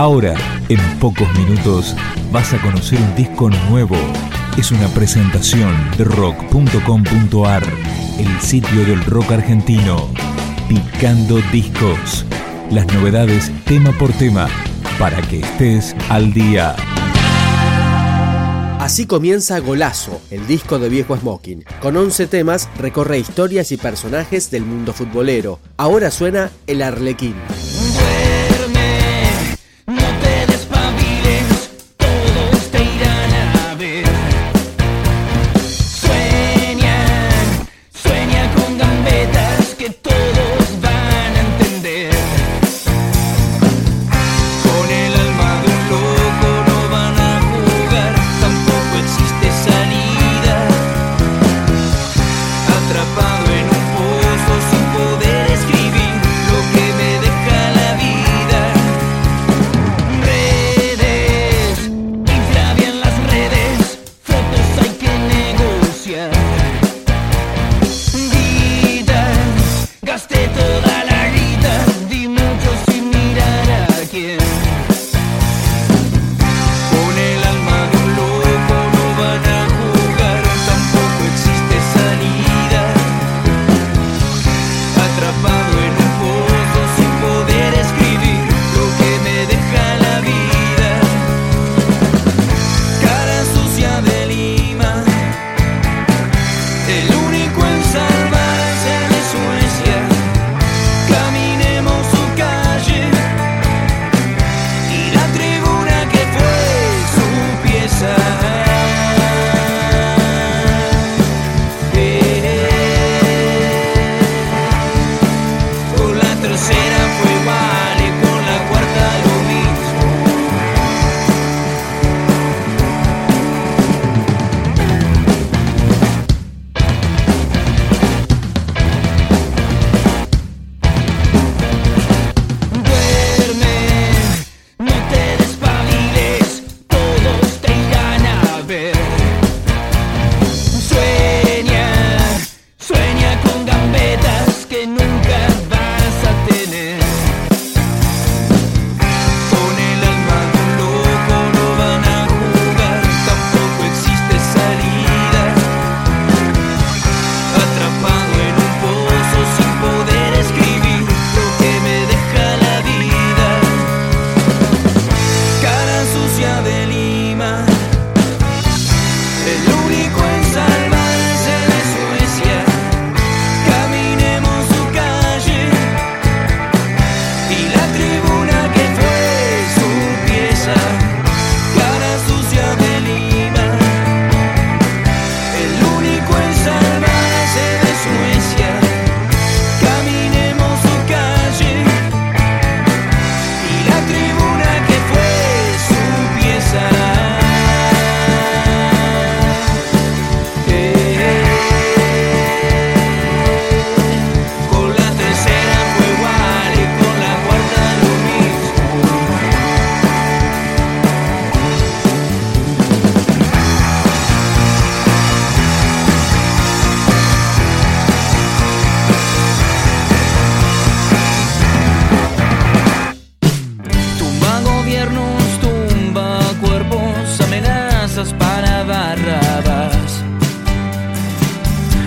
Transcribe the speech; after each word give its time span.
Ahora, 0.00 0.34
en 0.70 0.80
pocos 0.98 1.28
minutos, 1.38 1.94
vas 2.32 2.54
a 2.54 2.62
conocer 2.62 2.98
un 2.98 3.14
disco 3.16 3.50
nuevo. 3.68 3.98
Es 4.56 4.70
una 4.70 4.88
presentación 4.94 5.76
de 5.98 6.04
rock.com.ar, 6.04 7.62
el 8.18 8.40
sitio 8.40 8.86
del 8.86 9.04
rock 9.04 9.32
argentino. 9.32 10.08
Picando 10.70 11.38
discos. 11.52 12.24
Las 12.70 12.86
novedades 12.94 13.52
tema 13.66 13.92
por 13.92 14.10
tema, 14.14 14.48
para 14.98 15.20
que 15.20 15.40
estés 15.40 15.94
al 16.08 16.32
día. 16.32 16.74
Así 18.78 19.04
comienza 19.04 19.58
Golazo, 19.58 20.18
el 20.30 20.46
disco 20.46 20.78
de 20.78 20.88
Viejo 20.88 21.14
Smoking. 21.14 21.64
Con 21.82 21.98
11 21.98 22.26
temas 22.26 22.70
recorre 22.78 23.18
historias 23.18 23.70
y 23.70 23.76
personajes 23.76 24.50
del 24.50 24.64
mundo 24.64 24.94
futbolero. 24.94 25.58
Ahora 25.76 26.10
suena 26.10 26.50
El 26.66 26.80
Arlequín. 26.80 27.34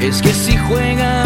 Es 0.00 0.20
que 0.20 0.34
si 0.34 0.54
juega, 0.54 1.23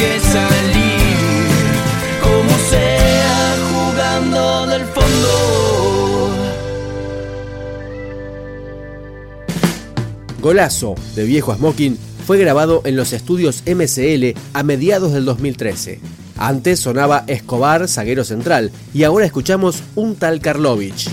que 0.00 0.18
como 2.22 2.50
sea, 2.70 3.56
jugando 3.70 4.66
del 4.66 4.84
fondo. 4.86 6.30
Golazo 10.40 10.94
de 11.14 11.24
Viejo 11.24 11.54
Smoking 11.54 11.98
fue 12.26 12.38
grabado 12.38 12.80
en 12.86 12.96
los 12.96 13.12
estudios 13.12 13.62
MCL 13.66 14.38
a 14.54 14.62
mediados 14.62 15.12
del 15.12 15.26
2013. 15.26 16.00
Antes 16.38 16.80
sonaba 16.80 17.24
Escobar, 17.26 17.86
zaguero 17.86 18.24
central, 18.24 18.72
y 18.94 19.02
ahora 19.02 19.26
escuchamos 19.26 19.82
un 19.96 20.14
tal 20.16 20.40
Karlovich. 20.40 21.10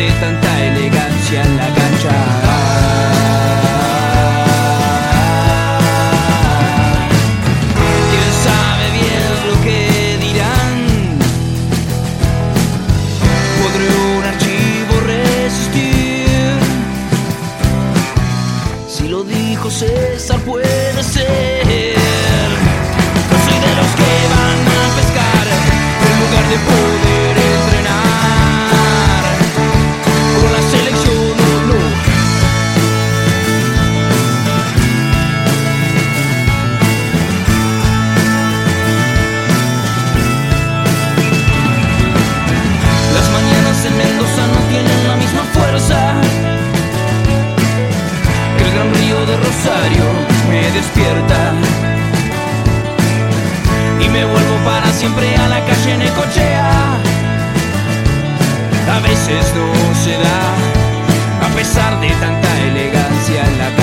de 0.00 0.10
tanta 0.12 0.64
elegancia 0.64 1.42
en 1.42 1.56
la 1.58 1.68
cancha. 1.74 2.49
despierta. 50.80 51.40
Y 54.00 54.08
me 54.08 54.24
vuelvo 54.24 54.56
para 54.64 54.90
siempre 54.92 55.36
a 55.36 55.48
la 55.48 55.60
calle 55.64 55.96
Necochea. 55.98 56.70
A 58.96 58.98
veces 59.00 59.44
no 59.56 59.68
se 60.04 60.14
da, 60.26 60.40
a 61.46 61.48
pesar 61.56 62.00
de 62.00 62.08
tanta 62.24 62.50
elegancia 62.70 63.40
en 63.50 63.58
la 63.58 63.79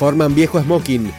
Forman 0.00 0.34
Viejo 0.34 0.58
Smoking, 0.58 1.12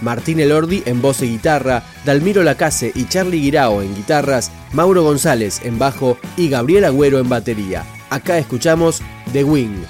Martín 0.00 0.38
Elordi 0.38 0.84
en 0.86 1.02
voz 1.02 1.22
y 1.22 1.26
guitarra, 1.26 1.82
Dalmiro 2.04 2.44
Lacase 2.44 2.92
y 2.94 3.06
Charlie 3.06 3.40
Guirao 3.40 3.82
en 3.82 3.92
guitarras, 3.96 4.52
Mauro 4.72 5.02
González 5.02 5.60
en 5.64 5.76
bajo 5.76 6.16
y 6.36 6.48
Gabriel 6.48 6.84
Agüero 6.84 7.18
en 7.18 7.28
batería. 7.28 7.84
Acá 8.10 8.38
escuchamos 8.38 9.02
The 9.32 9.42
Wing, 9.42 9.82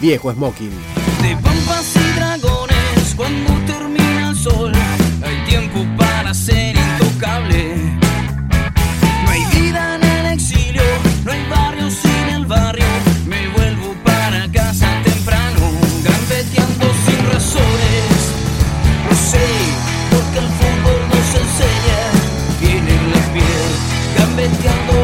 Viejo 0.00 0.32
Smoking. 0.32 0.70
cambiando 24.66 24.95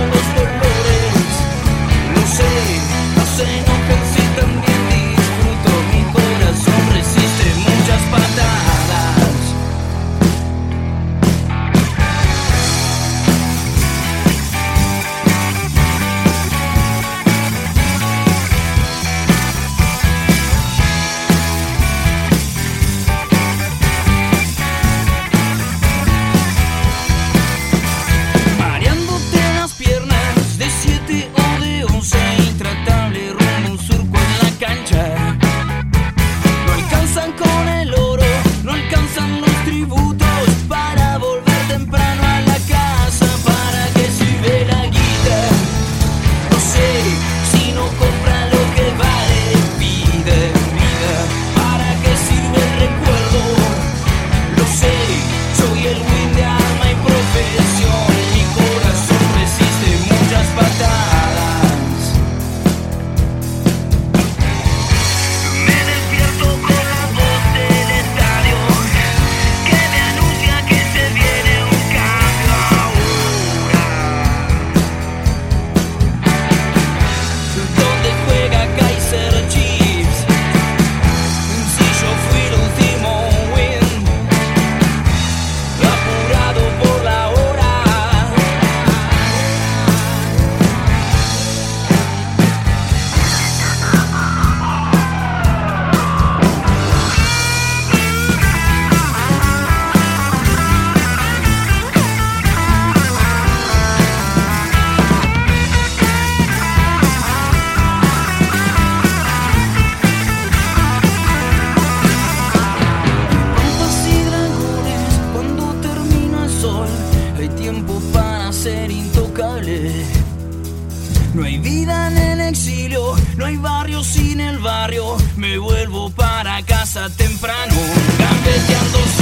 temprano, 127.16 127.74
gambeteando 128.18 129.21